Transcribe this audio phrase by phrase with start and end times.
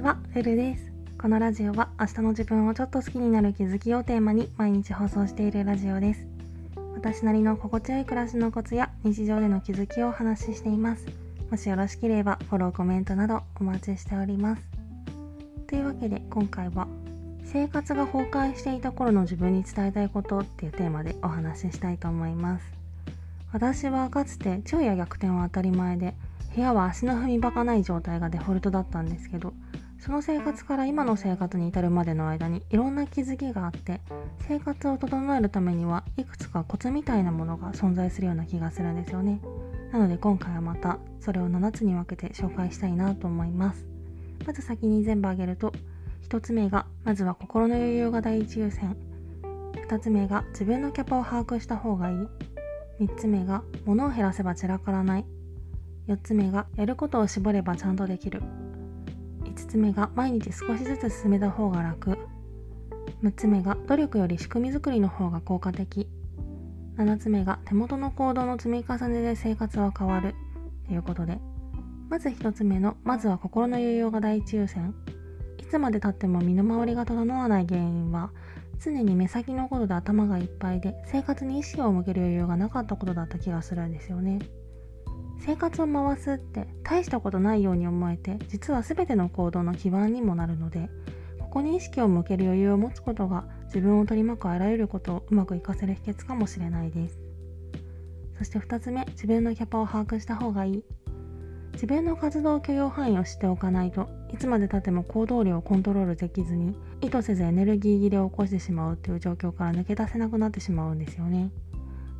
[0.00, 0.90] ちは、ルルです。
[1.20, 6.26] このラジオは明日の自分をちょっと好きになる気づきをテーマに毎日放送しているラジオです。
[6.94, 11.06] 私なりの心地よい暮らしのコツや日常での気づきをお話ししています。
[11.50, 14.62] もしよろしければフォロー、コメントなどお待ちしております。
[15.66, 16.88] というわけで今回は
[17.44, 22.64] 生活が崩壊していた頃の自分に伝えたいことっていうテーマでお話ししたいと思います。
[23.52, 26.14] 私はかつて昼夜逆転は当たり前で
[26.56, 29.52] 部屋は足の踏み場がない状態がデフォルトだったんですけど
[30.00, 34.00] その生活から今の生活に至るまでの間にいろんな気づきがあって
[34.48, 39.40] 生活を整えるためにはいくつかコツみたいなものが存在するような気がするんですよね。
[39.92, 43.86] なので今回はまたそれを7つに分けて紹介したいなと思います。
[44.46, 45.72] まず先に全部挙げると
[46.30, 48.96] 1つ目がまずは心の余裕が第一優先。
[49.86, 52.16] 2つ目が自分のキャパを把握した方がいい。
[53.04, 55.26] 3つ目が物を減らせば散らからない。
[56.08, 58.42] 4つ目がやることを絞ればちゃんとできる。
[59.60, 62.16] 5つ目が毎日少しずつ進めた方が楽。
[63.22, 66.08] 6つ目が努力より仕組み作りの方が効果的。
[66.96, 70.34] 7つ目が手元の行動の積み重ねで生活は変わる。
[70.86, 71.38] ということで。
[72.08, 74.94] まず1つ目のまずは心の余裕が第一優先。
[75.58, 78.30] いつまでたっても身の回りが整わない原因は
[78.82, 84.38] 常に目先のことで頭がいっぱいで生活に意識を向ける余裕がなかったことだった気がするんですよね。
[85.40, 90.90] 生活を回すって大したことないように思えて実は全ての行動の基盤にもなるので
[91.38, 97.18] ここに意識を向ける余裕を持つことが自分を取り巻くあらゆることをうまく活かせる秘訣かもしれないです。
[98.38, 100.84] そして2つ目自分のキャパを把握した方がいい。
[101.72, 111.50] 自分の活動許容範囲を知っておかないといつまでたっても行動量をコントロールできずに意図せずエネルギー切れを起こしてしまうという状況から抜け出せなくなってしまうんですよね。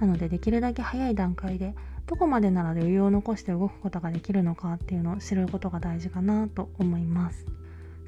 [0.00, 1.74] なのでできるだけ早い段階で
[2.06, 7.46] どこまでなら余裕を残して動くことができるのかっていうのを知ることが大事かなと思います。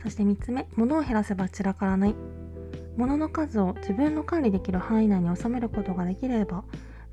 [0.02, 2.14] そして3つ目物を減らせば散らからない。
[2.96, 6.64] 物の数を自分の管理できる範囲内に収めることができれば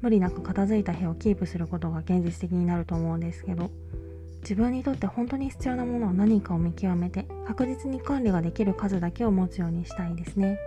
[0.01, 3.69] 無理なく片付いた部屋をキープすることが現実的になると思うんですけど
[4.41, 10.59] 自分にとって本当に必要なものは何かを見極めて確実に管理ができる数だけを持つようにしたいですね。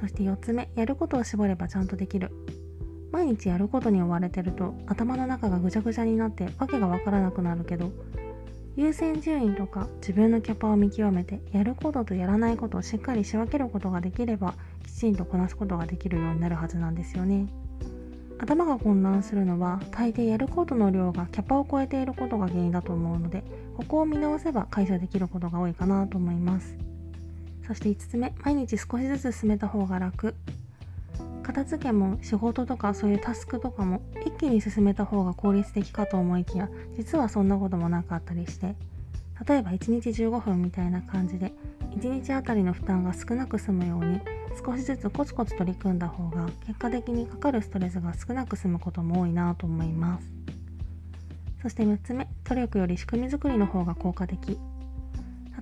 [0.00, 2.30] そして4つ目やることを絞ればちゃんとできる。
[3.14, 7.92] 毎日やることに追われてると頭の中がぐちゃぐちゃになってわけがわからなくなるけど
[8.74, 14.54] 優先順位とか自分のキャパを見極めてやることとやらないことをしっかり仕分けることができれば
[14.84, 17.46] きちんとこなすことができるようになるはずなんですよね。
[18.40, 23.44] 頭が混乱するのは大抵やることの量がキャパを超えていることが原因だと思うので
[23.76, 26.76] ここを見直せば解消できることが多いかなと思います。
[27.64, 30.34] そして5つ目毎日少しずつ進めた方が楽。
[31.54, 38.74] 片付けも仕事とかそういうタスクとかも一気に進めた方が効率的かと思いきや実はそんなこともなかったりして
[39.46, 41.52] 例えば1日15分みたいな感じで
[41.92, 44.20] 1日あたりの負担が少なく済むように
[44.64, 50.26] 少しずつコツコツ取り組んだ方が結果的にかかるストレスが少なく済むことも多いなと思います。
[51.62, 54.58] そして6つ目努力より仕組み作りの方が効果的。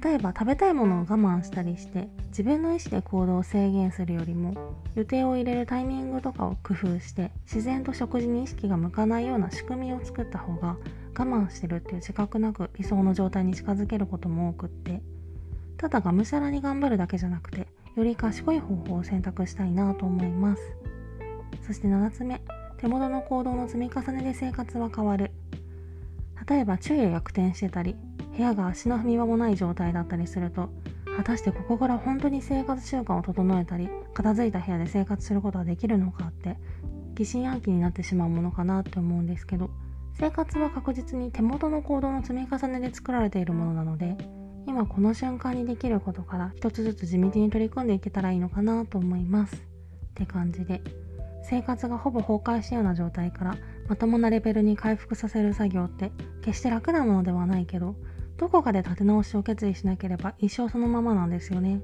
[0.03, 4.55] 例えば食べたいものを我慢したりして自分の意思で行動を制限するよりも
[4.95, 10.77] 予定を入れるタイミングとかを工夫して自然と食事に意識が向かないような仕組みを作った方が
[11.17, 15.03] 我慢してるっていう自覚なく理想の状態に近づけることも多くって
[15.77, 20.63] ただがむしゃらに頑張るだけじゃなくてより賢い方法を選択したいなと思います。
[21.67, 22.41] そして7つ目
[22.79, 25.31] 手元の行動の積み重ねで生活は変わる。
[26.49, 27.95] 例えば昼夜逆転してたり
[28.37, 30.71] 部屋が足の踏み場もない状態だったりすると
[31.17, 36.57] 果たしてここから本当に生活習慣を整えたり片付いた部屋で生活することはできるのかって
[37.15, 39.71] 疑心暗鬼になってしまうものかなって思うんですけど
[40.19, 44.17] 生活は確実に手元の行動の積み重ねで作られているものなので
[44.67, 49.57] 今この瞬間にできることから一つずつ地道に取り組んでいけたらいいのかなと思います。
[49.57, 49.59] っ
[50.15, 50.83] て感じで
[51.43, 53.57] 生活がほぼ崩壊したような状態から
[53.89, 56.13] まともなレベルに回復させる作業って
[56.43, 57.97] 決して楽なものではないけど
[58.43, 61.81] どこかで立て直しを決意しなければ一生そのままなんですよね。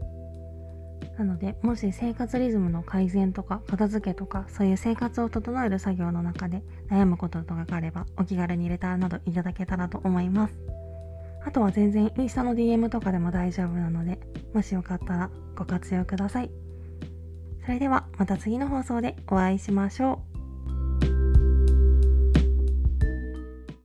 [1.16, 10.54] なのでもし生活リズムの改善とか片付けとかそういう生活を整える作業の中で悩むこととかがあればお気軽にレターなどいただけたらと思います。
[11.46, 14.18] あとは全然インスタの DM とかでも大丈夫なので
[14.52, 16.50] もしよかったらご活用ください。
[17.66, 20.37] それではまた次の放送でお会いしましょう。